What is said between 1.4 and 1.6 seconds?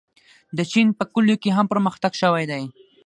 کې